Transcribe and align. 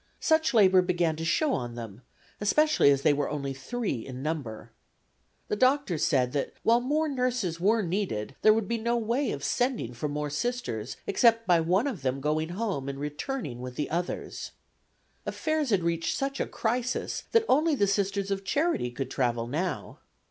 Such 0.19 0.55
labor 0.55 0.81
began 0.81 1.15
to 1.17 1.23
show 1.23 1.53
on 1.53 1.75
them, 1.75 2.01
especially 2.39 2.89
as 2.89 3.03
they 3.03 3.13
were 3.13 3.29
only 3.29 3.53
three 3.53 4.03
in 4.03 4.23
number. 4.23 4.71
The 5.47 5.55
doctors 5.55 6.03
said 6.03 6.31
that 6.31 6.53
while 6.63 6.81
more 6.81 7.07
nurses 7.07 7.59
were 7.59 7.83
needed 7.83 8.33
there 8.41 8.51
would 8.51 8.67
be 8.67 8.79
no 8.79 8.97
way 8.97 9.29
of 9.31 9.43
sending 9.43 9.93
for 9.93 10.09
more 10.09 10.31
Sisters 10.31 10.97
except 11.05 11.45
by 11.45 11.59
one 11.61 11.85
of 11.85 12.01
them 12.01 12.19
going 12.19 12.49
home 12.49 12.89
and 12.89 12.99
returning 12.99 13.59
with 13.61 13.75
the 13.75 13.91
others. 13.91 14.53
Affairs 15.27 15.69
had 15.69 15.83
reached 15.83 16.17
such 16.17 16.39
a 16.39 16.47
crisis 16.47 17.25
that 17.31 17.45
only 17.47 17.75
the 17.75 17.85
Sisters 17.85 18.31
of 18.31 18.43
Charity 18.43 18.89
could 18.89 19.11
travel 19.11 19.45
now. 19.45 19.99